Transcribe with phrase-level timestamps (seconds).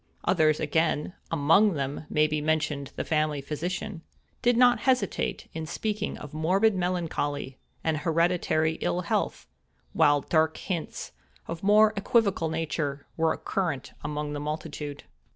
[0.25, 4.01] Others again (among them may be mentioned the family physician)
[4.41, 9.45] did not hesitate in speaking of morbid melancholy, and hereditary ill health;
[9.93, 11.11] while dark hints,
[11.47, 15.03] of a more equivocal nature, were current among the multitude.